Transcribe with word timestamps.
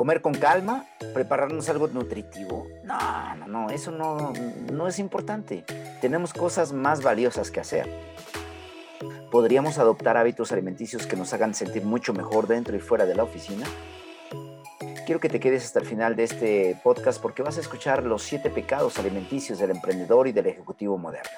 comer 0.00 0.22
con 0.22 0.32
calma, 0.32 0.86
prepararnos 1.12 1.68
algo 1.68 1.86
nutritivo. 1.88 2.66
No, 2.84 3.34
no, 3.34 3.46
no, 3.46 3.68
eso 3.68 3.90
no, 3.90 4.32
no 4.72 4.88
es 4.88 4.98
importante. 4.98 5.62
Tenemos 6.00 6.32
cosas 6.32 6.72
más 6.72 7.02
valiosas 7.02 7.50
que 7.50 7.60
hacer. 7.60 7.86
¿Podríamos 9.30 9.76
adoptar 9.76 10.16
hábitos 10.16 10.52
alimenticios 10.52 11.06
que 11.06 11.16
nos 11.16 11.34
hagan 11.34 11.52
sentir 11.52 11.84
mucho 11.84 12.14
mejor 12.14 12.46
dentro 12.46 12.74
y 12.74 12.80
fuera 12.80 13.04
de 13.04 13.14
la 13.14 13.24
oficina? 13.24 13.66
Quiero 15.04 15.20
que 15.20 15.28
te 15.28 15.38
quedes 15.38 15.66
hasta 15.66 15.80
el 15.80 15.84
final 15.84 16.16
de 16.16 16.24
este 16.24 16.80
podcast 16.82 17.20
porque 17.20 17.42
vas 17.42 17.58
a 17.58 17.60
escuchar 17.60 18.02
los 18.02 18.22
siete 18.22 18.48
pecados 18.48 18.98
alimenticios 18.98 19.58
del 19.58 19.70
emprendedor 19.70 20.26
y 20.28 20.32
del 20.32 20.46
ejecutivo 20.46 20.96
moderno. 20.96 21.28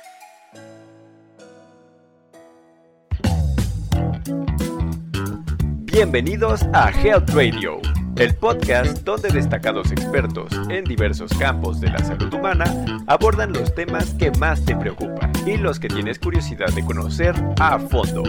Bienvenidos 5.92 6.62
a 6.72 6.90
Health 6.90 7.30
Radio, 7.30 7.80
el 8.16 8.34
podcast 8.34 8.98
donde 9.04 9.30
destacados 9.30 9.90
expertos 9.90 10.52
en 10.68 10.84
diversos 10.84 11.32
campos 11.38 11.80
de 11.80 11.90
la 11.90 11.98
salud 11.98 12.32
humana 12.32 12.64
abordan 13.06 13.52
los 13.52 13.74
temas 13.74 14.14
que 14.14 14.30
más 14.32 14.64
te 14.64 14.76
preocupan 14.76 15.32
y 15.46 15.56
los 15.56 15.80
que 15.80 15.88
tienes 15.88 16.18
curiosidad 16.18 16.68
de 16.74 16.84
conocer 16.84 17.34
a 17.58 17.78
fondo. 17.78 18.22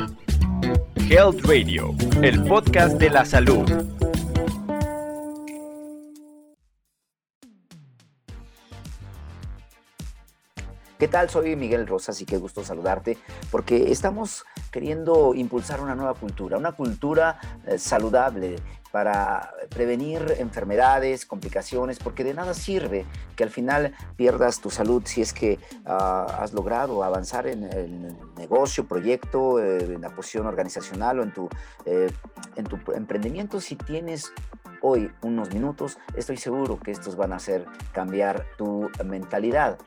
Health 1.10 1.46
Radio, 1.46 1.94
el 2.22 2.44
podcast 2.44 2.98
de 2.98 3.10
la 3.10 3.26
salud. 3.26 3.70
¿Qué 10.98 11.10
tal? 11.10 11.30
Soy 11.30 11.58
Miguel 11.58 11.86
Rosas 11.86 12.22
y 12.22 12.26
qué 12.26 12.38
gusto 12.38 12.64
saludarte 12.64 13.18
porque 13.52 13.92
estamos 13.92 14.46
queriendo 14.72 15.34
impulsar 15.36 15.82
una 15.82 15.96
nueva 15.96 16.14
cultura, 16.14 16.58
una 16.58 16.72
cultura 16.72 17.40
eh, 17.68 17.78
saludable 17.78 18.56
para 18.94 19.56
prevenir 19.70 20.36
enfermedades, 20.38 21.26
complicaciones, 21.26 21.98
porque 21.98 22.24
de 22.24 22.36
nada 22.36 22.54
sirve 22.54 23.08
que 23.36 23.44
al 23.44 23.50
final 23.50 23.96
pierdas 24.18 24.62
tu 24.62 24.70
salud 24.70 25.02
si 25.04 25.24
es 25.24 25.34
que 25.34 25.58
ah, 25.84 26.28
has 26.40 26.54
logrado 26.54 27.04
avanzar 27.04 27.48
en 27.48 27.64
el 27.64 28.16
negocio, 28.38 28.88
proyecto, 28.88 29.60
eh, 29.60 29.96
en 29.96 30.02
la 30.02 30.12
posición 30.12 30.46
organizacional 30.46 31.20
o 31.20 31.24
en 31.24 31.34
tu, 31.34 31.50
eh, 31.88 32.12
en 32.56 32.66
tu 32.66 32.78
emprendimiento. 32.92 33.60
Si 33.60 33.76
tienes 33.76 34.32
hoy 34.84 35.12
unos 35.24 35.52
minutos, 35.52 35.98
estoy 36.16 36.38
seguro 36.38 36.80
que 36.80 36.92
estos 36.92 37.16
van 37.16 37.34
a 37.34 37.38
hacer 37.38 37.66
cambiar 37.94 38.46
tu 38.60 38.92
mentalidad. 39.04 39.80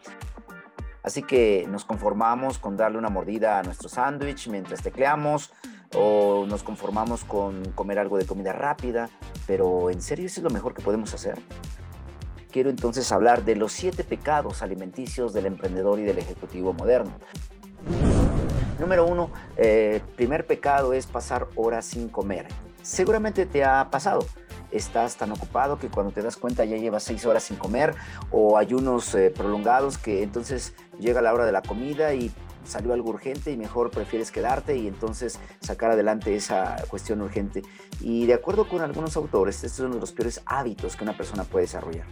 Así 1.05 1.23
que 1.23 1.64
nos 1.70 1.84
conformamos 1.84 2.58
con 2.58 2.77
darle 2.77 2.98
una 2.98 3.11
mordida 3.11 3.61
a 3.61 3.62
nuestro 3.62 3.89
sándwich 3.89 4.48
mientras 4.48 4.83
tecleamos 4.83 5.52
o 5.95 6.47
nos 6.47 6.62
conformamos 6.62 7.25
con 7.25 7.65
comer 7.73 7.98
algo 7.98 8.19
de 8.19 8.27
comida 8.27 8.53
rápida, 8.53 9.09
pero 9.47 9.91
en 9.91 10.03
serio 10.03 10.27
eso 10.27 10.41
es 10.41 10.45
lo 10.45 10.51
mejor 10.51 10.75
que 10.75 10.83
podemos 10.83 11.12
hacer. 11.15 11.39
Quiero 12.51 12.70
entonces 12.70 13.12
hablar 13.12 13.45
de 13.45 13.56
los 13.56 13.73
siete 13.73 14.03
pecados 14.03 14.62
alimenticios 14.62 15.33
del 15.33 15.47
emprendedor 15.47 15.98
y 15.98 16.05
del 16.05 16.19
ejecutivo 16.19 16.73
moderno. 16.73 17.12
Número 18.79 19.07
uno, 19.07 19.31
eh, 19.57 20.01
primer 20.17 20.47
pecado 20.47 20.92
es 20.92 21.07
pasar 21.07 21.48
horas 21.57 21.84
sin 21.87 22.09
comer. 22.09 22.48
Seguramente 22.83 23.47
te 23.47 23.64
ha 23.64 23.89
pasado 23.91 24.25
estás 24.70 25.17
tan 25.17 25.33
ocupado 25.33 25.79
que 25.79 25.89
cuando 25.89 26.12
te 26.12 26.23
das 26.23 26.37
cuenta 26.37 26.64
ya 26.64 26.77
llevas 26.77 27.03
seis 27.03 27.25
horas 27.25 27.45
sin 27.45 27.57
comer 27.57 27.95
o 28.31 28.59
ayunos 28.59 29.14
eh, 29.14 29.33
prolongados 29.34 29.98
que 29.98 30.23
entonces 30.23 30.75
llega 30.98 31.23
la 31.23 31.33
hora 31.33 31.47
de 31.47 31.53
la 31.53 31.62
comida 31.62 32.14
y 32.14 32.33
salió 32.67 32.92
algo 32.92 33.11
urgente 33.11 33.50
y 33.50 33.56
mejor 33.56 33.91
prefieres 33.91 34.31
quedarte 34.31 34.77
y 34.77 34.86
entonces 34.86 35.39
sacar 35.61 35.92
adelante 35.92 36.34
esa 36.34 36.77
cuestión 36.89 37.23
urgente. 37.23 37.62
Y 38.00 38.27
de 38.27 38.34
acuerdo 38.34 38.69
con 38.69 38.81
algunos 38.81 39.17
autores, 39.17 39.56
este 39.56 39.67
es 39.69 39.81
uno 39.81 39.95
de 39.95 40.00
los 40.00 40.12
peores 40.12 40.42
hábitos 40.47 40.97
que 40.97 41.05
una 41.05 41.17
persona 41.17 41.45
puede 41.45 41.64
desarrollar. 41.64 42.06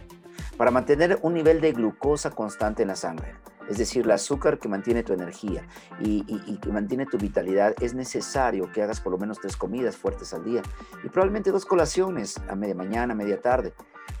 Para 0.57 0.71
mantener 0.71 1.19
un 1.21 1.33
nivel 1.33 1.59
de 1.59 1.73
glucosa 1.73 2.31
constante 2.31 2.83
en 2.83 2.87
la 2.87 2.95
sangre, 2.95 3.33
es 3.69 3.77
decir, 3.77 4.05
el 4.05 4.11
azúcar 4.11 4.59
que 4.59 4.69
mantiene 4.69 5.03
tu 5.03 5.13
energía 5.13 5.67
y, 5.99 6.23
que 6.57 6.69
mantiene 6.69 7.05
tu 7.05 7.17
vitalidad, 7.17 7.75
es 7.81 7.93
necesario 7.93 8.71
que 8.71 8.81
hagas 8.81 9.01
por 9.01 9.11
lo 9.11 9.17
menos 9.17 9.39
tres 9.39 9.57
comidas 9.57 9.97
fuertes 9.97 10.33
al 10.33 10.45
día 10.45 10.61
y 11.03 11.09
probablemente 11.09 11.51
dos 11.51 11.65
colaciones 11.65 12.39
a 12.47 12.55
media 12.55 12.75
mañana, 12.75 13.13
a 13.13 13.17
media 13.17 13.41
tarde 13.41 13.73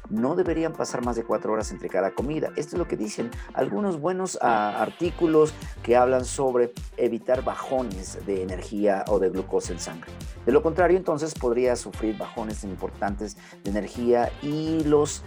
no 0.09 0.35
deberían 0.35 0.73
pasar 0.73 1.03
más 1.03 1.15
de 1.15 1.23
cuatro 1.23 1.53
horas 1.53 1.71
entre 1.71 1.89
cada 1.89 2.11
comida. 2.11 2.51
Esto 2.55 2.75
es 2.75 2.79
lo 2.79 2.87
que 2.87 2.97
dicen 2.97 3.31
algunos 3.53 3.99
buenos 3.99 4.37
ah, 4.41 4.81
artículos 4.81 5.53
que 5.83 5.95
hablan 5.95 6.25
sobre 6.25 6.73
evitar 6.97 7.43
bajones 7.43 8.25
de 8.25 8.41
energía 8.41 9.05
o 9.07 9.19
de 9.19 9.29
glucosa 9.29 9.73
en 9.73 9.79
sangre. 9.79 10.11
De 10.45 10.51
lo 10.51 10.61
contrario, 10.61 10.97
entonces 10.97 11.33
podría 11.33 11.75
sufrir 11.75 12.17
bajones 12.17 12.63
importantes 12.63 13.37
de 13.63 13.71
energía 13.71 14.31
y 14.41 14.83
los 14.83 15.23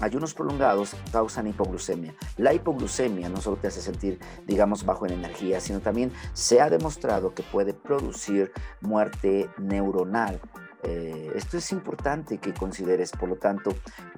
ayunos 0.00 0.34
prolongados 0.34 0.94
causan 1.10 1.48
hipoglucemia. 1.48 2.14
La 2.36 2.54
hipoglucemia 2.54 3.28
no 3.28 3.40
solo 3.40 3.56
te 3.56 3.66
hace 3.66 3.80
sentir, 3.80 4.20
digamos, 4.46 4.84
bajo 4.84 5.06
en 5.06 5.14
energía, 5.14 5.60
sino 5.60 5.80
también 5.80 6.12
se 6.32 6.60
ha 6.60 6.70
demostrado 6.70 7.34
que 7.34 7.42
puede 7.42 7.74
producir 7.74 8.52
muerte 8.80 9.50
neuronal 9.58 10.40
eh, 10.82 11.30
esto 11.34 11.58
es 11.58 11.72
importante 11.72 12.38
que 12.38 12.52
consideres, 12.52 13.12
por 13.12 13.28
lo 13.28 13.36
tanto, 13.36 13.74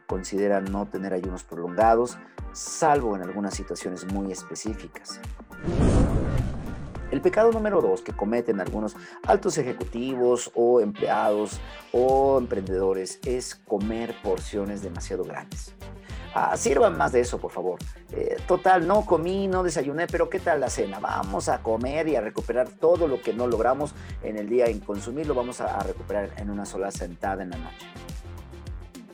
considera 0.06 0.60
no 0.60 0.86
tener 0.86 1.12
ayunos 1.12 1.44
prolongados, 1.44 2.19
salvo 2.52 3.16
en 3.16 3.22
algunas 3.22 3.54
situaciones 3.54 4.10
muy 4.12 4.32
específicas. 4.32 5.20
El 7.14 7.20
pecado 7.20 7.52
número 7.52 7.80
dos 7.80 8.02
que 8.02 8.12
cometen 8.12 8.60
algunos 8.60 8.97
altos 9.25 9.56
ejecutivos 9.56 10.50
o 10.56 10.80
empleados 10.80 11.60
o 11.92 12.38
emprendedores 12.41 13.20
es 13.25 13.54
comer 13.54 14.16
porciones 14.20 14.82
demasiado 14.82 15.22
grandes. 15.22 15.76
Ah, 16.34 16.56
sirvan 16.56 16.98
más 16.98 17.12
de 17.12 17.20
eso, 17.20 17.38
por 17.38 17.52
favor. 17.52 17.78
Eh, 18.10 18.36
total, 18.48 18.88
no 18.88 19.06
comí, 19.06 19.47
no 19.47 19.62
desayuné, 19.62 20.08
pero 20.08 20.28
¿qué 20.28 20.41
tal 20.41 20.58
la 20.58 20.69
cena? 20.69 20.98
Vamos 20.98 21.48
a 21.48 21.62
comer 21.62 22.08
y 22.08 22.16
a 22.16 22.20
recuperar 22.20 22.69
todo 22.69 23.06
lo 23.06 23.22
que 23.22 23.32
no 23.32 23.46
logramos 23.46 23.94
en 24.25 24.36
el 24.36 24.48
día 24.48 24.66
en 24.66 24.81
consumirlo, 24.81 25.36
vamos 25.36 25.60
a, 25.60 25.76
a 25.78 25.84
recuperar 25.84 26.31
en 26.38 26.50
una 26.50 26.66
sola 26.66 26.91
sentada 26.91 27.44
en 27.44 27.50
la 27.50 27.58
noche. 27.58 27.86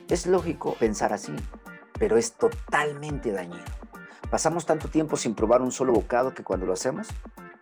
Es 0.08 0.26
lógico 0.26 0.74
pensar 0.80 1.12
así, 1.12 1.36
pero 1.98 2.16
es 2.16 2.32
totalmente 2.32 3.30
dañino. 3.30 3.62
Pasamos 4.30 4.64
tanto 4.64 4.88
tiempo 4.88 5.18
sin 5.18 5.34
probar 5.34 5.60
un 5.60 5.70
solo 5.70 5.92
bocado 5.92 6.32
que 6.32 6.42
cuando 6.42 6.64
lo 6.64 6.72
hacemos 6.72 7.08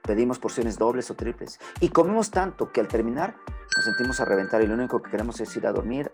pedimos 0.09 0.39
porciones 0.39 0.79
dobles 0.79 1.11
o 1.11 1.15
triples 1.15 1.61
y 1.81 1.91
comemos 1.91 2.31
tanto 2.31 2.73
que 2.73 2.81
al 2.81 2.89
terminar 2.89 3.37
nos 3.77 3.85
sentimos 3.85 4.19
a 4.21 4.25
reventar 4.25 4.63
y 4.63 4.67
lo 4.67 4.73
único 4.73 5.03
que 5.03 5.11
queremos 5.11 5.39
es 5.39 5.55
ir 5.55 5.67
a 5.67 5.73
dormir 5.73 6.11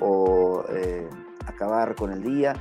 o 0.00 0.64
eh, 0.70 1.06
acabar 1.46 1.94
con 1.94 2.10
el 2.10 2.22
día 2.22 2.54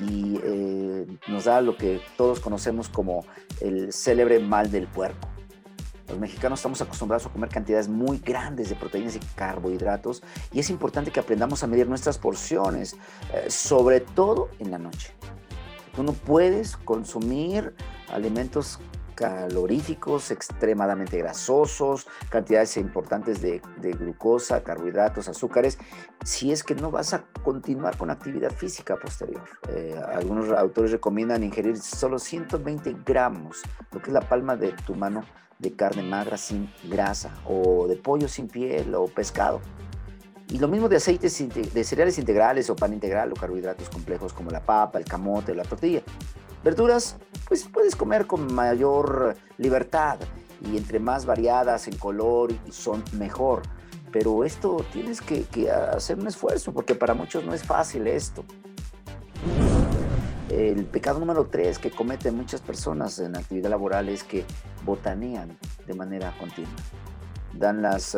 y 0.00 0.40
eh, 0.42 1.06
nos 1.28 1.44
da 1.44 1.60
lo 1.60 1.76
que 1.76 2.00
todos 2.16 2.40
conocemos 2.40 2.88
como 2.88 3.26
el 3.60 3.92
célebre 3.92 4.40
mal 4.40 4.70
del 4.70 4.86
puerco. 4.86 5.28
Los 6.08 6.18
mexicanos 6.18 6.60
estamos 6.60 6.80
acostumbrados 6.80 7.26
a 7.26 7.28
comer 7.28 7.50
cantidades 7.50 7.88
muy 7.88 8.18
grandes 8.18 8.70
de 8.70 8.76
proteínas 8.76 9.16
y 9.16 9.20
carbohidratos 9.36 10.22
y 10.52 10.60
es 10.60 10.70
importante 10.70 11.10
que 11.10 11.20
aprendamos 11.20 11.62
a 11.62 11.66
medir 11.66 11.86
nuestras 11.86 12.16
porciones, 12.16 12.96
eh, 13.34 13.50
sobre 13.50 14.00
todo 14.00 14.48
en 14.58 14.70
la 14.70 14.78
noche. 14.78 15.12
Tú 15.94 16.02
no 16.02 16.14
puedes 16.14 16.78
consumir 16.78 17.74
alimentos 18.10 18.80
caloríficos 19.20 20.30
extremadamente 20.30 21.18
grasosos, 21.18 22.06
cantidades 22.30 22.78
importantes 22.78 23.42
de, 23.42 23.60
glucosa, 23.82 24.64
carbohidratos, 24.64 25.28
azúcares, 25.28 25.78
si 26.24 26.52
es 26.52 26.64
que 26.64 26.74
no 26.74 26.90
vas 26.90 27.12
a 27.12 27.24
continuar 27.44 27.98
con 27.98 28.08
actividad 28.10 28.50
física 28.50 28.96
posterior. 28.96 29.44
Eh, 29.68 29.94
algunos 30.14 30.50
autores 30.52 30.90
recomiendan 30.90 31.42
ingerir 31.42 31.76
solo 31.76 32.18
120 32.18 32.96
gramos, 33.04 33.60
lo 33.92 34.00
que 34.00 34.06
es 34.06 34.14
la 34.14 34.22
palma 34.22 34.56
de 34.56 34.72
tu 34.86 34.94
mano 34.94 35.22
de 35.58 35.76
carne 35.76 36.02
magra 36.02 36.38
sin 36.38 36.72
grasa, 36.84 37.34
o 37.44 37.86
de 37.88 37.96
pollo 37.96 38.26
sin 38.26 38.48
piel, 38.48 38.94
o 38.94 39.04
pescado. 39.06 39.60
Y 40.48 40.58
lo 40.58 40.66
mismo 40.66 40.88
de 40.88 40.96
aceites 40.96 41.46
de 41.74 41.84
cereales 41.84 42.18
integrales 42.18 42.70
o 42.70 42.74
pan 42.74 42.94
integral 42.94 43.30
o 43.30 43.36
carbohidratos 43.36 43.90
complejos 43.90 44.32
como 44.32 44.50
la 44.50 44.64
papa, 44.64 44.98
el 44.98 45.04
camote, 45.04 45.54
la 45.54 45.62
tortilla. 45.62 46.02
Verduras, 46.62 47.16
pues 47.48 47.66
puedes 47.66 47.96
comer 47.96 48.26
con 48.26 48.52
mayor 48.52 49.34
libertad 49.56 50.18
y 50.70 50.76
entre 50.76 50.98
más 50.98 51.24
variadas 51.24 51.88
en 51.88 51.96
color 51.96 52.52
son 52.70 53.02
mejor. 53.12 53.62
Pero 54.12 54.44
esto 54.44 54.84
tienes 54.92 55.20
que, 55.20 55.70
hacer 55.70 56.18
un 56.18 56.26
esfuerzo 56.26 56.72
porque 56.72 56.94
para 56.94 57.14
muchos 57.14 57.44
no 57.44 57.54
es 57.54 57.62
fácil 57.62 58.06
esto. 58.06 58.44
El 60.50 60.84
pecado 60.84 61.20
número 61.20 61.46
tres 61.46 61.78
que 61.78 61.90
cometen 61.90 62.36
muchas 62.36 62.60
personas 62.60 63.18
en 63.20 63.36
actividad 63.36 63.70
laboral 63.70 64.08
es 64.08 64.24
que 64.24 64.44
botanean 64.84 65.56
de 65.86 65.94
manera 65.94 66.36
continua. 66.38 66.74
Dan 67.54 67.82
las 67.82 68.16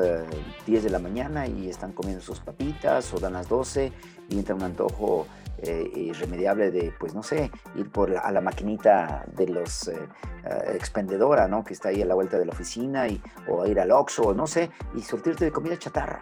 10 0.66 0.78
eh, 0.78 0.80
de 0.82 0.90
la 0.90 0.98
mañana 0.98 1.46
y 1.46 1.68
están 1.68 1.92
comiendo 1.92 2.22
sus 2.22 2.40
papitas 2.40 3.12
o 3.14 3.20
dan 3.20 3.34
las 3.34 3.48
12 3.48 3.92
y 4.30 4.38
entra 4.38 4.54
un 4.54 4.62
antojo 4.62 5.26
eh, 5.62 5.90
irremediable 5.94 6.72
de, 6.72 6.92
pues 6.98 7.14
no 7.14 7.22
sé, 7.22 7.52
ir 7.76 7.88
por 7.90 8.16
a 8.16 8.32
la 8.32 8.40
maquinita 8.40 9.24
de 9.32 9.46
los 9.46 9.86
eh, 9.86 9.96
eh, 10.44 10.72
expendedora, 10.74 11.46
¿no? 11.46 11.62
Que 11.62 11.72
está 11.72 11.90
ahí 11.90 12.02
a 12.02 12.06
la 12.06 12.14
vuelta 12.14 12.36
de 12.36 12.46
la 12.46 12.52
oficina 12.52 13.06
y, 13.06 13.22
o 13.48 13.64
ir 13.66 13.78
al 13.78 13.92
Oxxo, 13.92 14.34
no 14.34 14.48
sé, 14.48 14.70
y 14.96 15.02
surtirte 15.02 15.44
de 15.44 15.52
comida 15.52 15.78
chatarra. 15.78 16.20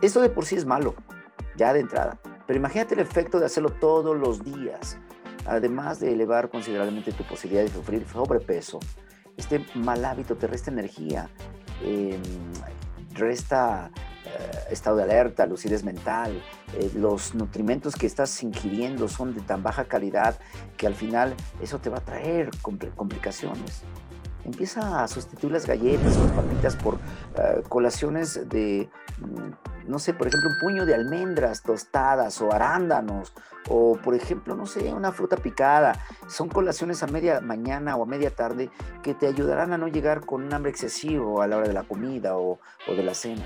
Esto 0.00 0.20
de 0.20 0.30
por 0.30 0.44
sí 0.44 0.54
es 0.54 0.64
malo, 0.64 0.94
ya 1.56 1.72
de 1.72 1.80
entrada. 1.80 2.20
Pero 2.46 2.56
imagínate 2.56 2.94
el 2.94 3.00
efecto 3.00 3.40
de 3.40 3.46
hacerlo 3.46 3.70
todos 3.70 4.16
los 4.16 4.44
días, 4.44 4.96
además 5.44 5.98
de 5.98 6.12
elevar 6.12 6.48
considerablemente 6.48 7.10
tu 7.12 7.24
posibilidad 7.24 7.64
de 7.64 7.70
sufrir 7.70 8.06
sobrepeso. 8.06 8.78
Este 9.36 9.64
mal 9.74 10.04
hábito 10.04 10.36
te 10.36 10.46
resta 10.46 10.70
energía, 10.70 11.28
em, 11.82 12.22
resta 13.12 13.90
estado 14.70 14.96
de 14.96 15.04
alerta, 15.04 15.46
lucidez 15.46 15.84
mental. 15.84 16.42
Eh, 16.74 16.90
los 16.94 17.34
nutrimentos 17.34 17.94
que 17.94 18.06
estás 18.06 18.42
ingiriendo 18.42 19.08
son 19.08 19.34
de 19.34 19.40
tan 19.40 19.62
baja 19.62 19.84
calidad 19.84 20.38
que 20.76 20.86
al 20.86 20.94
final 20.94 21.34
eso 21.62 21.78
te 21.78 21.90
va 21.90 21.98
a 21.98 22.04
traer 22.04 22.50
complicaciones. 22.62 23.82
Empieza 24.44 25.02
a 25.02 25.08
sustituir 25.08 25.52
las 25.52 25.66
galletas 25.66 26.16
las 26.16 26.32
papitas 26.32 26.76
por 26.76 26.94
eh, 26.94 27.62
colaciones 27.68 28.48
de, 28.48 28.88
mm, 29.18 29.90
no 29.90 29.98
sé, 29.98 30.14
por 30.14 30.26
ejemplo, 30.26 30.48
un 30.48 30.58
puño 30.60 30.86
de 30.86 30.94
almendras 30.94 31.62
tostadas 31.62 32.40
o 32.40 32.52
arándanos 32.52 33.34
o, 33.68 33.98
por 34.02 34.14
ejemplo, 34.14 34.54
no 34.54 34.64
sé, 34.64 34.92
una 34.92 35.12
fruta 35.12 35.36
picada. 35.36 36.02
Son 36.28 36.48
colaciones 36.48 37.02
a 37.02 37.08
media 37.08 37.40
mañana 37.40 37.96
o 37.96 38.04
a 38.04 38.06
media 38.06 38.34
tarde 38.34 38.70
que 39.02 39.12
te 39.12 39.26
ayudarán 39.26 39.72
a 39.72 39.78
no 39.78 39.88
llegar 39.88 40.24
con 40.24 40.44
un 40.44 40.54
hambre 40.54 40.70
excesivo 40.70 41.42
a 41.42 41.46
la 41.46 41.58
hora 41.58 41.68
de 41.68 41.74
la 41.74 41.82
comida 41.82 42.38
o 42.38 42.58
de 42.86 43.02
la 43.02 43.14
cena 43.14 43.44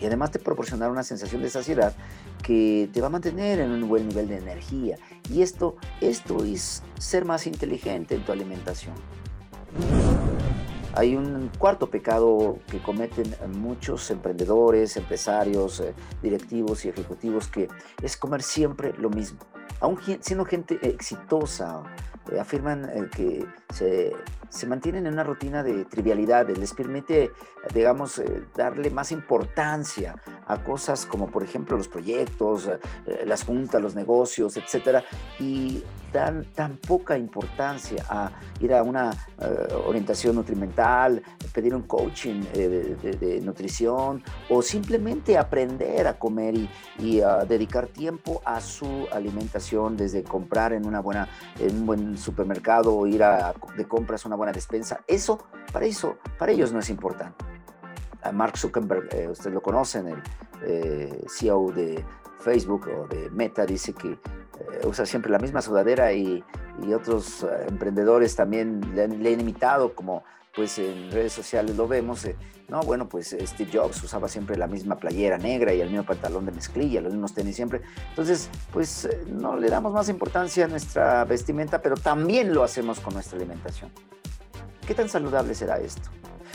y 0.00 0.06
además 0.06 0.30
te 0.30 0.38
proporcionará 0.38 0.90
una 0.90 1.02
sensación 1.02 1.42
de 1.42 1.50
saciedad 1.50 1.94
que 2.42 2.88
te 2.92 3.00
va 3.00 3.08
a 3.08 3.10
mantener 3.10 3.60
en 3.60 3.70
un 3.70 3.88
buen 3.88 4.08
nivel 4.08 4.28
de 4.28 4.38
energía. 4.38 4.96
Y 5.30 5.42
esto, 5.42 5.76
esto 6.00 6.44
es 6.44 6.82
ser 6.98 7.24
más 7.24 7.46
inteligente 7.46 8.14
en 8.14 8.24
tu 8.24 8.32
alimentación. 8.32 8.94
Hay 10.94 11.14
un 11.14 11.50
cuarto 11.58 11.90
pecado 11.90 12.58
que 12.66 12.82
cometen 12.82 13.34
muchos 13.56 14.10
emprendedores, 14.10 14.96
empresarios, 14.96 15.80
eh, 15.80 15.94
directivos 16.22 16.84
y 16.84 16.88
ejecutivos 16.88 17.46
que 17.46 17.68
es 18.02 18.16
comer 18.16 18.42
siempre 18.42 18.92
lo 18.98 19.10
mismo. 19.10 19.38
Aún 19.80 19.98
siendo 20.20 20.44
gente 20.44 20.78
exitosa, 20.82 21.84
eh, 22.32 22.40
afirman 22.40 22.84
eh, 22.86 23.08
que 23.14 23.46
se, 23.72 24.12
se, 24.48 24.66
mantienen 24.66 25.06
en 25.06 25.12
una 25.12 25.24
rutina 25.24 25.62
de 25.62 25.84
trivialidades, 25.84 26.58
les 26.58 26.72
permite, 26.74 27.30
digamos, 27.74 28.18
eh, 28.18 28.44
darle 28.54 28.90
más 28.90 29.12
importancia 29.12 30.16
a 30.46 30.62
cosas 30.62 31.06
como, 31.06 31.28
por 31.28 31.42
ejemplo, 31.42 31.76
los 31.76 31.88
proyectos, 31.88 32.70
las 33.24 33.44
juntas, 33.44 33.80
los 33.80 33.94
negocios, 33.94 34.56
etcétera, 34.56 35.04
y 35.38 35.82
dan 36.12 36.44
tan 36.54 36.78
poca 36.78 37.18
importancia 37.18 38.04
a 38.08 38.30
ir 38.60 38.72
a 38.72 38.82
una 38.82 39.10
orientación 39.86 40.36
nutrimental, 40.36 41.22
pedir 41.52 41.74
un 41.74 41.82
coaching 41.82 42.40
de, 42.52 43.40
nutrición 43.42 44.22
o 44.48 44.62
simplemente 44.62 45.36
aprender 45.36 46.06
a 46.06 46.18
comer 46.18 46.54
y, 46.54 46.70
y 46.98 47.20
dedicar 47.46 47.88
tiempo 47.88 48.40
a 48.44 48.60
su 48.60 49.06
alimentación, 49.12 49.96
desde 49.96 50.22
comprar 50.22 50.72
en, 50.72 50.86
una 50.86 51.00
buena, 51.00 51.28
en 51.58 51.76
un 51.76 51.86
buen 51.86 52.18
supermercado 52.18 52.96
o 52.96 53.06
ir 53.06 53.22
a, 53.22 53.54
de 53.76 53.84
compras 53.86 54.24
a 54.24 54.28
una 54.28 54.36
buena 54.38 54.52
despensa. 54.52 55.00
Eso, 55.06 55.46
para 55.72 55.84
eso, 55.84 56.16
para 56.38 56.52
ellos 56.52 56.72
no 56.72 56.78
es 56.78 56.88
importante. 56.88 57.44
A 58.22 58.32
Mark 58.32 58.56
Zuckerberg, 58.56 59.08
eh, 59.14 59.28
ustedes 59.28 59.52
lo 59.52 59.62
conocen, 59.62 60.08
el 60.08 60.22
eh, 60.62 61.24
CEO 61.28 61.70
de 61.72 62.04
Facebook 62.40 62.88
o 62.88 63.06
de 63.06 63.30
Meta, 63.30 63.66
dice 63.66 63.92
que 63.92 64.12
eh, 64.12 64.18
usa 64.84 65.04
siempre 65.04 65.30
la 65.30 65.38
misma 65.38 65.60
sudadera 65.60 66.12
y, 66.12 66.42
y 66.82 66.92
otros 66.94 67.46
emprendedores 67.68 68.34
también 68.34 68.80
le 68.94 69.04
han, 69.04 69.22
le 69.22 69.34
han 69.34 69.40
imitado 69.40 69.94
como 69.94 70.24
pues 70.58 70.76
en 70.80 71.12
redes 71.12 71.32
sociales 71.32 71.76
lo 71.76 71.86
vemos, 71.86 72.24
eh, 72.24 72.34
no, 72.66 72.82
bueno, 72.82 73.08
pues 73.08 73.28
Steve 73.40 73.70
Jobs 73.72 74.02
usaba 74.02 74.26
siempre 74.26 74.56
la 74.56 74.66
misma 74.66 74.96
playera 74.96 75.38
negra 75.38 75.72
y 75.72 75.80
el 75.80 75.88
mismo 75.88 76.04
pantalón 76.04 76.46
de 76.46 76.50
mezclilla, 76.50 77.00
los 77.00 77.12
mismos 77.12 77.32
tenis 77.32 77.54
siempre. 77.54 77.80
Entonces, 78.08 78.50
pues 78.72 79.04
eh, 79.04 79.22
no 79.28 79.56
le 79.56 79.70
damos 79.70 79.92
más 79.92 80.08
importancia 80.08 80.64
a 80.64 80.68
nuestra 80.68 81.24
vestimenta, 81.24 81.80
pero 81.80 81.96
también 81.96 82.52
lo 82.52 82.64
hacemos 82.64 82.98
con 82.98 83.14
nuestra 83.14 83.36
alimentación. 83.36 83.92
¿Qué 84.88 84.94
tan 84.94 85.10
saludable 85.10 85.54
será 85.54 85.78
esto? 85.80 86.08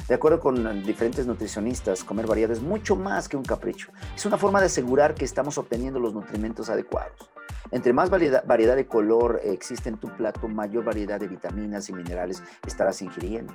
De 0.07 0.15
acuerdo 0.15 0.39
con 0.39 0.81
diferentes 0.81 1.27
nutricionistas, 1.27 2.03
comer 2.03 2.25
variado 2.25 2.51
es 2.51 2.63
mucho 2.63 2.95
más 2.95 3.29
que 3.29 3.37
un 3.37 3.43
capricho. 3.43 3.91
Es 4.15 4.25
una 4.25 4.39
forma 4.39 4.59
de 4.59 4.65
asegurar 4.65 5.13
que 5.13 5.23
estamos 5.23 5.59
obteniendo 5.59 5.99
los 5.99 6.15
nutrimentos 6.15 6.67
adecuados. 6.71 7.29
Entre 7.69 7.93
más 7.93 8.09
variedad, 8.09 8.43
variedad 8.43 8.75
de 8.75 8.87
color 8.87 9.39
existe 9.43 9.89
en 9.89 9.97
tu 9.97 10.07
plato, 10.17 10.47
mayor 10.47 10.83
variedad 10.83 11.19
de 11.19 11.27
vitaminas 11.27 11.89
y 11.89 11.93
minerales 11.93 12.41
estarás 12.65 13.03
ingiriendo. 13.03 13.53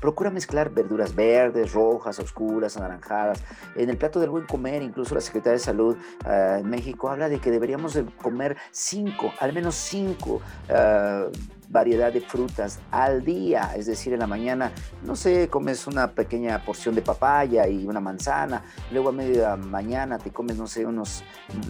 Procura 0.00 0.30
mezclar 0.30 0.70
verduras 0.70 1.14
verdes, 1.14 1.72
rojas, 1.72 2.18
oscuras, 2.18 2.76
anaranjadas. 2.76 3.42
En 3.76 3.90
el 3.90 3.96
plato 3.96 4.20
del 4.20 4.30
buen 4.30 4.46
comer, 4.46 4.82
incluso 4.82 5.14
la 5.14 5.20
Secretaría 5.20 5.54
de 5.54 5.58
Salud 5.58 5.96
uh, 6.24 6.58
en 6.58 6.68
México 6.68 7.08
habla 7.10 7.28
de 7.28 7.38
que 7.38 7.50
deberíamos 7.50 7.94
de 7.94 8.04
comer 8.22 8.56
cinco, 8.70 9.32
al 9.38 9.52
menos 9.52 9.74
cinco 9.74 10.40
uh, 10.68 11.30
variedad 11.70 12.12
de 12.12 12.20
frutas 12.20 12.80
al 12.90 13.24
día, 13.24 13.72
es 13.76 13.86
decir, 13.86 14.12
en 14.12 14.18
la 14.18 14.26
mañana, 14.26 14.72
no 15.04 15.14
sé, 15.14 15.48
comes 15.48 15.86
una 15.86 16.10
pequeña 16.10 16.64
porción 16.64 16.96
de 16.96 17.02
papaya 17.02 17.68
y 17.68 17.86
una 17.86 18.00
manzana, 18.00 18.64
luego 18.90 19.10
a 19.10 19.12
media 19.12 19.54
mañana 19.54 20.18
te 20.18 20.32
comes, 20.32 20.56
no 20.56 20.66
sé, 20.66 20.84
unos, 20.84 21.22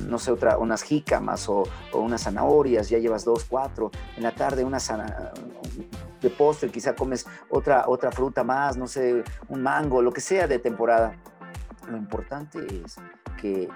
no 0.09 0.19
sé, 0.19 0.31
otra, 0.31 0.57
unas 0.57 0.83
jícamas 0.83 1.49
o, 1.51 1.65
o 1.93 2.01
unas 2.01 2.23
zanahorias, 2.23 2.89
ya 2.89 2.99
llevas 2.99 3.27
dos, 3.27 3.45
cuatro, 3.45 3.91
en 4.17 4.23
la 4.23 4.33
tarde 4.35 4.65
una 4.65 4.81
de 6.21 6.31
postre, 6.31 6.71
quizá 6.71 6.95
comes 6.95 7.27
otra, 7.49 7.85
otra 7.89 8.11
fruta 8.11 8.45
más, 8.45 8.77
no 8.77 8.87
sé, 8.87 9.25
un 9.49 9.63
mango, 9.63 10.03
lo 10.03 10.13
que 10.13 10.21
sea 10.21 10.47
de 10.47 10.59
temporada. 10.59 11.17
Lo 11.89 11.97
importante 11.97 12.59
es 12.85 12.97
que 13.41 13.69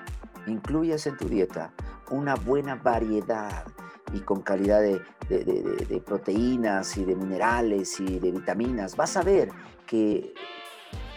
incluyas 0.46 1.06
en 1.06 1.16
tu 1.16 1.28
dieta 1.28 1.72
una 2.10 2.34
buena 2.34 2.74
variedad 2.74 3.64
y 4.12 4.20
con 4.20 4.42
calidad 4.42 4.80
de, 4.80 5.00
de, 5.28 6.02
proteínas 6.04 6.96
y 6.96 7.04
de 7.04 7.16
minerales 7.16 7.98
y 7.98 8.18
de 8.18 8.30
vitaminas, 8.30 8.96
vas 8.96 9.16
a 9.16 9.22
ver 9.22 9.48
que 9.86 10.34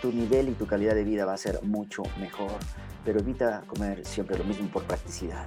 tu 0.01 0.11
nivel 0.11 0.49
y 0.49 0.53
tu 0.53 0.65
calidad 0.65 0.95
de 0.95 1.03
vida 1.03 1.25
va 1.25 1.33
a 1.33 1.37
ser 1.37 1.61
mucho 1.63 2.03
mejor, 2.19 2.51
pero 3.03 3.19
evita 3.19 3.63
comer 3.67 4.05
siempre 4.05 4.37
lo 4.37 4.43
mismo 4.43 4.69
por 4.69 4.83
practicidad. 4.83 5.45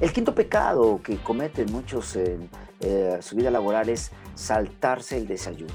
El 0.00 0.12
quinto 0.12 0.32
pecado 0.32 1.00
que 1.02 1.16
cometen 1.16 1.72
muchos 1.72 2.14
en 2.14 2.48
eh, 2.78 3.18
su 3.20 3.34
vida 3.34 3.50
laboral 3.50 3.88
es 3.88 4.12
saltarse 4.36 5.16
el 5.16 5.26
desayuno. 5.26 5.74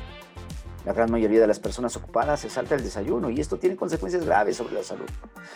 La 0.85 0.93
gran 0.93 1.11
mayoría 1.11 1.41
de 1.41 1.47
las 1.47 1.59
personas 1.59 1.95
ocupadas 1.97 2.39
se 2.39 2.49
salta 2.49 2.75
el 2.75 2.83
desayuno 2.83 3.29
y 3.29 3.41
esto 3.41 3.57
tiene 3.57 3.75
consecuencias 3.75 4.25
graves 4.25 4.55
sobre 4.55 4.75
la 4.75 4.83
salud. 4.83 5.07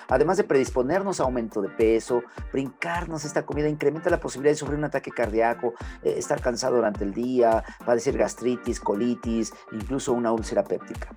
Además 0.10 0.36
de 0.36 0.44
predisponernos 0.44 1.22
a 1.22 1.24
aumento 1.24 1.62
de 1.62 1.70
peso, 1.70 2.24
brincarnos 2.52 3.24
esta 3.24 3.46
comida 3.46 3.70
incrementa 3.70 4.10
la 4.10 4.20
posibilidad 4.20 4.52
de 4.52 4.58
sufrir 4.58 4.78
un 4.78 4.86
ataque 4.86 5.12
cardíaco, 5.12 5.74
eh, 6.04 6.16
estar 6.18 6.42
cansado 6.42 6.76
durante 6.76 7.06
el 7.06 7.14
día, 7.14 7.64
padecer 7.86 8.18
gastritis, 8.18 8.82
colitis, 8.82 9.54
incluso 9.72 10.12
una 10.12 10.34
úlcera 10.34 10.66
péptica. 10.66 11.16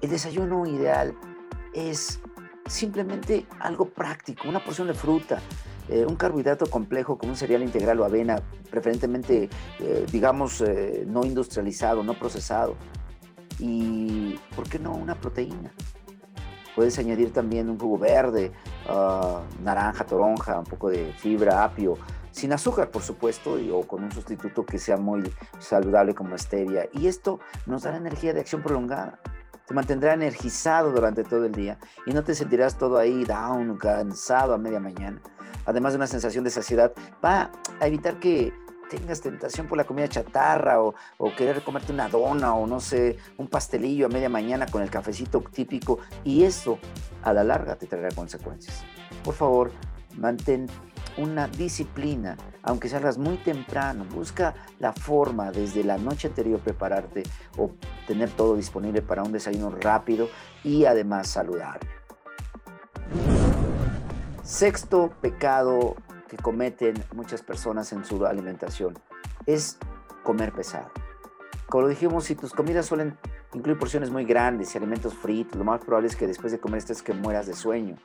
El 0.00 0.10
desayuno 0.10 0.66
ideal 0.66 1.16
es 1.74 2.20
simplemente 2.66 3.46
algo 3.58 3.88
práctico, 3.88 4.48
una 4.48 4.62
porción 4.62 4.86
de 4.86 4.94
fruta, 4.94 5.40
eh, 5.88 6.04
un 6.06 6.16
carbohidrato 6.16 6.66
complejo 6.66 7.18
como 7.18 7.32
un 7.32 7.36
cereal 7.36 7.62
integral 7.62 8.00
o 8.00 8.04
avena, 8.04 8.40
preferentemente, 8.70 9.48
eh, 9.80 10.06
digamos, 10.10 10.60
eh, 10.60 11.04
no 11.06 11.24
industrializado, 11.24 12.02
no 12.02 12.14
procesado. 12.14 12.76
Y, 13.58 14.38
¿por 14.54 14.68
qué 14.68 14.78
no 14.78 14.92
una 14.92 15.14
proteína? 15.14 15.72
Puedes 16.76 16.98
añadir 16.98 17.32
también 17.32 17.68
un 17.68 17.78
jugo 17.78 17.98
verde, 17.98 18.52
uh, 18.88 19.40
naranja, 19.64 20.06
toronja, 20.06 20.60
un 20.60 20.64
poco 20.64 20.90
de 20.90 21.12
fibra, 21.14 21.64
apio, 21.64 21.98
sin 22.30 22.52
azúcar, 22.52 22.92
por 22.92 23.02
supuesto, 23.02 23.58
y, 23.58 23.68
o 23.68 23.80
con 23.82 24.04
un 24.04 24.12
sustituto 24.12 24.64
que 24.64 24.78
sea 24.78 24.96
muy 24.96 25.24
saludable 25.58 26.14
como 26.14 26.38
stevia. 26.38 26.88
Y 26.92 27.08
esto 27.08 27.40
nos 27.66 27.82
dará 27.82 27.96
energía 27.96 28.32
de 28.32 28.40
acción 28.40 28.62
prolongada 28.62 29.18
te 29.68 29.74
mantendrá 29.74 30.14
energizado 30.14 30.90
durante 30.90 31.24
todo 31.24 31.44
el 31.44 31.52
día 31.52 31.78
y 32.06 32.14
no 32.14 32.24
te 32.24 32.34
sentirás 32.34 32.78
todo 32.78 32.96
ahí 32.96 33.24
down, 33.24 33.76
cansado 33.76 34.54
a 34.54 34.58
media 34.58 34.80
mañana. 34.80 35.20
Además 35.68 35.92
de 35.92 35.98
una 35.98 36.06
sensación 36.06 36.44
de 36.44 36.50
saciedad, 36.50 36.94
va 37.22 37.52
a 37.78 37.86
evitar 37.86 38.18
que 38.18 38.54
tengas 38.88 39.20
tentación 39.20 39.66
por 39.66 39.76
la 39.76 39.84
comida 39.84 40.08
chatarra 40.08 40.82
o, 40.82 40.94
o, 41.18 41.36
querer 41.36 41.62
comerte 41.62 41.92
una 41.92 42.08
dona 42.08 42.54
o 42.54 42.66
no 42.66 42.80
sé, 42.80 43.18
un 43.36 43.48
pastelillo 43.48 44.06
a 44.06 44.08
media 44.08 44.30
mañana 44.30 44.64
con 44.64 44.80
el 44.80 44.88
cafecito 44.88 45.42
típico 45.42 45.98
y 46.24 46.44
eso 46.44 46.78
a 47.22 47.34
la 47.34 47.44
larga 47.44 47.76
te 47.76 47.86
traerá 47.86 48.08
consecuencias. 48.14 48.82
Por 49.22 49.34
favor, 49.34 49.70
mantén 50.16 50.68
una 51.18 51.48
disciplina, 51.48 52.38
aunque 52.62 52.88
salgas 52.88 53.18
muy 53.18 53.36
temprano, 53.36 54.06
busca 54.06 54.54
la 54.78 54.94
forma 54.94 55.50
desde 55.52 55.84
la 55.84 55.98
noche 55.98 56.28
anterior 56.28 56.60
prepararte 56.60 57.24
o 57.58 57.72
tener 58.06 58.30
todo 58.30 58.56
disponible 58.56 59.02
para 59.02 59.22
un 59.22 59.32
desayuno 59.32 59.68
rápido 59.70 60.30
y 60.64 60.86
además 60.86 61.28
saludable. 61.28 61.97
Sexto 64.48 65.12
pecado 65.20 65.94
que 66.26 66.38
cometen 66.38 66.94
muchas 67.14 67.42
personas 67.42 67.92
en 67.92 68.02
su 68.06 68.24
alimentación 68.24 68.98
es 69.44 69.76
comer 70.22 70.54
pesado. 70.54 70.90
Como 71.68 71.82
lo 71.82 71.88
dijimos, 71.88 72.24
si 72.24 72.34
tus 72.34 72.54
comidas 72.54 72.86
suelen 72.86 73.18
incluir 73.52 73.78
porciones 73.78 74.08
muy 74.08 74.24
grandes 74.24 74.74
y 74.74 74.78
alimentos 74.78 75.12
fritos, 75.12 75.58
lo 75.58 75.64
más 75.64 75.84
probable 75.84 76.08
es 76.08 76.16
que 76.16 76.26
después 76.26 76.50
de 76.50 76.60
comer 76.60 76.78
estés 76.78 77.02
que 77.02 77.12
mueras 77.12 77.46
de 77.46 77.52
sueño. 77.52 77.96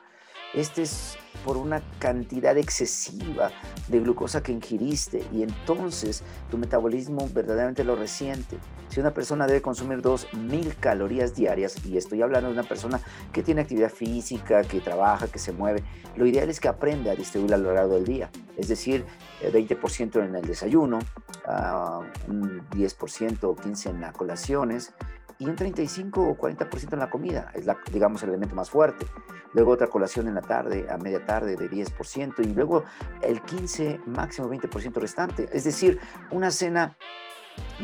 Este 0.54 0.82
es 0.82 1.18
por 1.44 1.56
una 1.56 1.82
cantidad 1.98 2.56
excesiva 2.56 3.50
de 3.88 4.00
glucosa 4.00 4.42
que 4.42 4.52
ingiriste 4.52 5.22
y 5.32 5.42
entonces 5.42 6.22
tu 6.50 6.56
metabolismo 6.56 7.28
verdaderamente 7.32 7.84
lo 7.84 7.96
resiente. 7.96 8.56
Si 8.88 9.00
una 9.00 9.12
persona 9.12 9.46
debe 9.46 9.60
consumir 9.60 10.00
2.000 10.00 10.76
calorías 10.76 11.34
diarias, 11.34 11.84
y 11.84 11.96
estoy 11.96 12.22
hablando 12.22 12.48
de 12.48 12.54
una 12.54 12.62
persona 12.62 13.00
que 13.32 13.42
tiene 13.42 13.62
actividad 13.62 13.90
física, 13.90 14.62
que 14.62 14.80
trabaja, 14.80 15.26
que 15.26 15.38
se 15.38 15.52
mueve, 15.52 15.82
lo 16.16 16.26
ideal 16.26 16.48
es 16.48 16.60
que 16.60 16.68
aprenda 16.68 17.10
a 17.10 17.16
distribuir 17.16 17.54
a 17.54 17.58
lo 17.58 17.74
largo 17.74 17.94
del 17.94 18.04
día. 18.04 18.30
Es 18.56 18.68
decir, 18.68 19.04
20% 19.42 20.16
eh, 20.16 20.24
en 20.24 20.36
el 20.36 20.46
desayuno, 20.46 21.00
ah, 21.46 22.00
un 22.28 22.68
10% 22.70 23.44
o 23.44 23.56
15% 23.56 23.90
en 23.90 24.00
las 24.00 24.12
colaciones, 24.12 24.94
y 25.38 25.46
un 25.46 25.56
35 25.56 26.22
o 26.22 26.38
40% 26.38 26.92
en 26.92 26.98
la 27.00 27.10
comida, 27.10 27.52
es 27.54 27.66
digamos 27.92 28.22
el 28.22 28.30
elemento 28.30 28.54
más 28.54 28.70
fuerte. 28.70 29.06
Luego 29.54 29.72
otra 29.72 29.86
colación 29.86 30.28
en 30.28 30.34
la 30.34 30.42
tarde, 30.42 30.86
a 30.90 30.98
media 30.98 31.24
tarde 31.24 31.56
de 31.56 31.70
10% 31.70 32.44
y 32.44 32.52
luego 32.54 32.84
el 33.22 33.40
15, 33.40 34.00
máximo 34.06 34.48
20% 34.50 34.94
restante. 34.94 35.48
Es 35.52 35.64
decir, 35.64 35.98
una 36.30 36.50
cena 36.50 36.96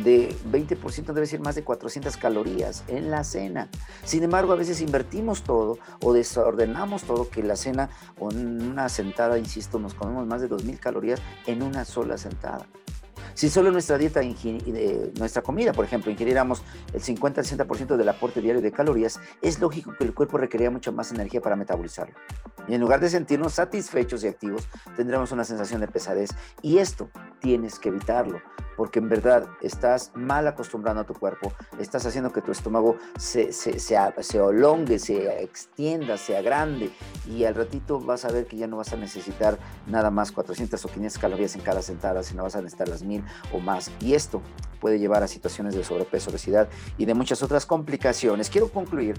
de 0.03 0.35
20% 0.51 1.13
debe 1.13 1.27
ser 1.27 1.41
más 1.41 1.55
de 1.55 1.65
400 1.65 2.17
calorías 2.17 2.85
en 2.89 3.11
la 3.11 3.25
cena. 3.25 3.69
Sin 4.05 4.23
embargo, 4.23 4.53
a 4.53 4.57
veces 4.57 4.81
invertimos 4.81 5.43
todo 5.43 5.79
o 6.03 6.13
desordenamos 6.13 7.05
todo 7.05 7.29
que 7.29 7.43
la 7.43 7.57
cena 7.57 7.91
en 8.21 8.63
una 8.63 8.89
sentada, 8.89 9.39
insisto, 9.39 9.79
nos 9.79 9.95
comemos 9.95 10.27
más 10.27 10.41
de 10.41 10.49
2.000 10.49 10.79
calorías 10.79 11.21
en 11.47 11.63
una 11.63 11.85
sola 11.85 12.19
sentada. 12.19 12.67
Si 13.35 13.49
solo 13.49 13.71
nuestra 13.71 13.99
dieta, 13.99 14.21
nuestra 15.19 15.43
comida, 15.43 15.73
por 15.73 15.85
ejemplo, 15.85 16.11
ingiriéramos 16.11 16.63
el 16.93 17.01
50 17.01 17.41
al 17.41 17.47
60% 17.47 17.97
del 17.97 18.09
aporte 18.09 18.41
diario 18.41 18.63
de 18.63 18.73
calorías, 18.73 19.21
es 19.43 19.61
lógico 19.61 19.95
que 19.97 20.05
el 20.05 20.15
cuerpo 20.15 20.39
requeriría 20.39 20.71
mucha 20.71 20.91
más 20.93 21.11
energía 21.13 21.41
para 21.41 21.57
metabolizarlo. 21.57 22.15
Y 22.69 22.75
en 22.75 22.81
lugar 22.81 23.01
de 23.01 23.11
sentirnos 23.11 23.55
satisfechos 23.55 24.23
y 24.25 24.29
activos, 24.29 24.69
tendremos 24.97 25.33
una 25.33 25.45
sensación 25.45 25.81
de 25.81 25.89
pesadez. 25.89 26.31
Y 26.63 26.79
esto 26.79 27.11
tienes 27.41 27.79
que 27.79 27.89
evitarlo, 27.89 28.41
porque 28.77 28.99
en 28.99 29.09
verdad 29.09 29.49
estás 29.63 30.13
mal 30.15 30.47
acostumbrando 30.47 31.03
a 31.03 31.05
tu 31.05 31.15
cuerpo, 31.15 31.53
estás 31.79 32.07
haciendo 32.07 32.33
que 32.33 32.43
tu 32.43 32.53
estómago 32.53 32.97
se, 33.19 33.53
se, 33.53 33.79
se, 33.79 33.97
se 34.23 34.99
se 34.99 35.43
extienda, 35.43 36.17
se 36.17 36.37
agrande, 36.37 36.91
y 37.27 37.45
al 37.45 37.55
ratito 37.55 38.01
vas 38.01 38.25
a 38.25 38.29
ver 38.29 38.47
que 38.47 38.57
ya 38.57 38.67
no 38.67 38.77
vas 38.77 38.93
a 38.93 38.97
necesitar 38.97 39.59
nada 39.87 40.11
más 40.11 40.33
400 40.33 40.85
o 40.85 40.89
500 40.89 41.19
calorías 41.19 41.55
en 41.57 41.63
cada 41.63 41.83
sentada, 41.83 42.23
sino 42.23 42.43
vas 42.43 42.57
a 42.57 42.63
necesitar 42.63 42.89
las 42.89 43.03
1000 43.03 43.20
o 43.53 43.61
más. 43.61 43.91
Y 44.01 44.15
esto 44.15 44.43
puede 44.81 44.99
llevar 44.99 45.23
a 45.23 45.29
situaciones 45.29 45.75
de 45.75 45.85
sobrepeso, 45.85 46.31
obesidad 46.31 46.69
y 46.99 47.05
de 47.05 47.15
muchas 47.15 47.43
otras 47.43 47.67
complicaciones. 47.67 48.51
Quiero 48.51 48.69
concluir 48.69 49.17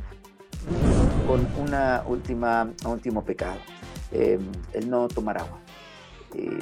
con 1.27 1.48
una 1.58 2.03
última, 2.08 2.72
un 2.86 2.91
último 2.91 3.24
pecado, 3.24 3.60
eh, 4.12 4.39
el 4.74 4.89
no 4.89 5.08
tomar 5.08 5.38
agua. 5.38 5.60
Eh, 6.34 6.60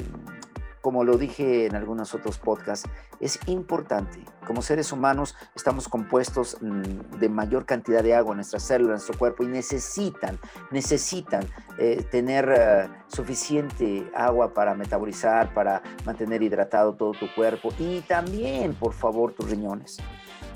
como 0.82 1.04
lo 1.04 1.18
dije 1.18 1.66
en 1.66 1.76
algunos 1.76 2.14
otros 2.14 2.38
podcasts, 2.38 2.90
es 3.20 3.40
importante. 3.48 4.24
Como 4.46 4.62
seres 4.62 4.92
humanos 4.92 5.36
estamos 5.56 5.88
compuestos 5.88 6.58
mm, 6.62 7.18
de 7.20 7.30
mayor 7.30 7.66
cantidad 7.66 8.04
de 8.04 8.16
agua 8.16 8.32
en 8.32 8.38
nuestras 8.38 8.64
células, 8.64 8.90
en 8.90 8.92
nuestro 8.94 9.18
cuerpo 9.18 9.44
y 9.44 9.48
necesitan, 9.48 10.40
necesitan 10.72 11.46
eh, 11.78 12.06
tener 12.10 12.50
eh, 12.56 12.90
suficiente 13.08 14.10
agua 14.16 14.54
para 14.54 14.74
metabolizar, 14.76 15.54
para 15.54 15.82
mantener 16.06 16.42
hidratado 16.42 16.94
todo 16.94 17.12
tu 17.12 17.34
cuerpo 17.36 17.70
y 17.78 18.02
también, 18.02 18.74
por 18.74 18.94
favor, 18.94 19.34
tus 19.34 19.50
riñones. 19.50 19.98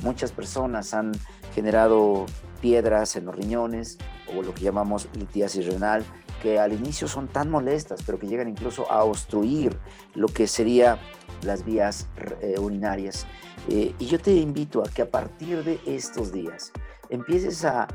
Muchas 0.04 0.32
personas 0.32 0.94
han 0.94 1.12
generado 1.54 2.26
piedras 2.62 3.16
en 3.16 3.26
los 3.26 3.36
riñones 3.36 3.98
o 4.36 4.42
lo 4.42 4.54
que 4.54 4.64
llamamos 4.64 5.08
litiasis 5.14 5.66
renal 5.66 6.04
que 6.44 6.60
al 6.60 6.74
inicio 6.74 7.08
son 7.08 7.30
tan 7.30 7.50
molestas, 7.50 8.04
pero 8.06 8.20
que 8.20 8.28
llegan 8.28 8.50
incluso 8.50 8.92
a 8.92 9.06
obstruir 9.06 9.80
lo 10.14 10.28
que 10.28 10.46
sería 10.46 11.00
las 11.42 11.64
vías 11.64 12.10
eh, 12.42 12.60
urinarias. 12.60 13.26
Eh, 13.70 13.96
y 13.98 14.06
yo 14.06 14.20
te 14.20 14.34
invito 14.34 14.82
a 14.82 14.90
que 14.90 15.02
a 15.02 15.10
partir 15.10 15.64
de 15.64 15.80
estos 15.86 16.34
días 16.34 16.74
empieces 17.10 17.64
a 17.64 17.88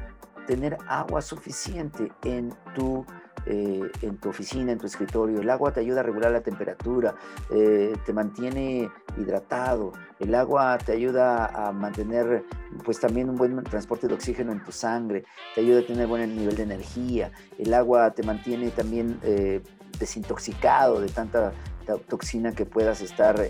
tener 0.46 0.78
agua 0.88 1.20
suficiente 1.20 2.10
en 2.24 2.54
tu 2.74 3.04
eh, 3.46 3.90
en 4.02 4.16
tu 4.18 4.28
oficina, 4.28 4.72
en 4.72 4.78
tu 4.78 4.86
escritorio. 4.86 5.40
El 5.40 5.50
agua 5.50 5.72
te 5.72 5.80
ayuda 5.80 6.00
a 6.00 6.02
regular 6.02 6.30
la 6.30 6.40
temperatura, 6.40 7.14
eh, 7.50 7.94
te 8.04 8.12
mantiene 8.12 8.90
hidratado. 9.16 9.92
El 10.18 10.34
agua 10.34 10.78
te 10.78 10.92
ayuda 10.92 11.46
a 11.46 11.72
mantener 11.72 12.44
pues 12.84 13.00
también 13.00 13.30
un 13.30 13.36
buen 13.36 13.62
transporte 13.64 14.08
de 14.08 14.14
oxígeno 14.14 14.52
en 14.52 14.62
tu 14.64 14.72
sangre, 14.72 15.24
te 15.54 15.60
ayuda 15.60 15.80
a 15.80 15.86
tener 15.86 16.06
buen 16.06 16.36
nivel 16.36 16.56
de 16.56 16.62
energía. 16.62 17.32
El 17.58 17.72
agua 17.74 18.10
te 18.12 18.22
mantiene 18.22 18.70
también 18.70 19.18
eh, 19.22 19.62
desintoxicado 19.98 21.00
de 21.00 21.08
tanta 21.08 21.52
toxina 22.08 22.52
que 22.52 22.66
puedas 22.66 23.00
estar 23.00 23.40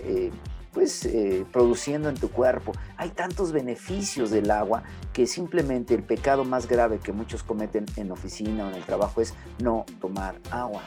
pues 0.79 1.03
eh, 1.07 1.45
produciendo 1.51 2.07
en 2.07 2.15
tu 2.15 2.31
cuerpo. 2.31 2.71
Hay 2.95 3.09
tantos 3.09 3.51
beneficios 3.51 4.31
del 4.31 4.49
agua 4.49 4.83
que 5.11 5.27
simplemente 5.27 5.93
el 5.93 6.03
pecado 6.03 6.45
más 6.45 6.69
grave 6.69 6.99
que 6.99 7.11
muchos 7.11 7.43
cometen 7.43 7.85
en 7.97 8.09
oficina 8.13 8.65
o 8.65 8.69
en 8.69 8.75
el 8.75 8.85
trabajo 8.85 9.19
es 9.19 9.33
no 9.61 9.85
tomar 9.99 10.39
agua. 10.51 10.81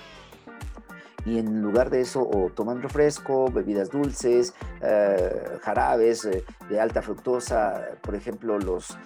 Y 1.27 1.39
en 1.39 1.61
lugar 1.61 1.91
de 1.91 2.01
eso, 2.01 2.27
o 2.27 2.49
toman 2.49 2.81
refresco, 2.81 3.51
bebidas 3.53 3.91
dulces, 3.91 4.55
eh, 4.81 5.59
jarabes 5.61 6.25
eh, 6.25 6.43
de 6.71 6.81
alta 6.81 7.03
fructosa, 7.03 7.91
por 8.01 8.15
ejemplo, 8.15 8.59
los, 8.59 8.97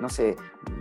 no 0.00 0.08
sé, 0.08 0.34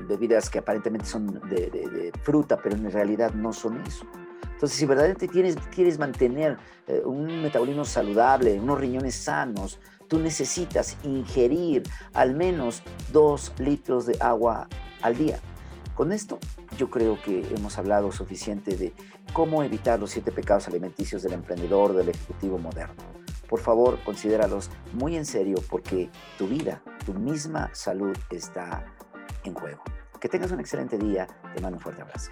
bebidas 0.07 0.49
que 0.49 0.57
aparentemente 0.57 1.05
son 1.05 1.27
de 1.51 2.11
fruta, 2.23 2.57
pero 2.57 2.75
en 2.75 2.91
realidad 2.91 3.35
no 3.35 3.53
son 3.53 3.79
eso. 3.85 4.07
Entonces, 4.53 4.77
si 4.77 4.85
verdaderamente 4.85 5.27
tienes, 5.27 5.55
quieres 5.73 5.99
mantener 5.99 6.57
eh, 6.87 7.01
un 7.05 7.41
metabolismo 7.41 7.85
saludable, 7.85 8.59
unos 8.59 8.79
riñones 8.79 9.15
sanos, 9.15 9.79
tú 10.07 10.19
necesitas 10.19 10.97
ingerir 11.03 11.83
al 12.13 12.35
menos 12.35 12.83
dos 13.11 13.53
litros 13.57 14.05
de 14.05 14.17
agua 14.19 14.67
al 15.01 15.17
día. 15.17 15.39
Con 15.95 16.11
esto 16.11 16.39
yo 16.77 16.89
creo 16.89 17.21
que 17.21 17.47
hemos 17.55 17.77
hablado 17.77 18.11
suficiente 18.11 18.75
de 18.75 18.93
cómo 19.33 19.63
evitar 19.63 19.99
los 19.99 20.11
siete 20.11 20.31
pecados 20.31 20.67
alimenticios 20.67 21.23
del 21.23 21.33
emprendedor, 21.33 21.93
del 21.93 22.09
ejecutivo 22.09 22.57
moderno. 22.57 23.03
Por 23.47 23.59
favor, 23.59 23.99
considéralos 24.03 24.69
muy 24.93 25.15
en 25.15 25.25
serio 25.25 25.57
porque 25.69 26.09
tu 26.37 26.47
vida, 26.47 26.81
tu 27.05 27.13
misma 27.13 27.69
salud 27.73 28.17
está 28.29 28.85
en 29.43 29.53
juego. 29.53 29.83
Que 30.19 30.29
tengas 30.29 30.51
un 30.51 30.59
excelente 30.59 30.97
día. 30.97 31.27
Te 31.53 31.61
mando 31.61 31.77
un 31.77 31.83
fuerte 31.83 32.01
abrazo. 32.01 32.31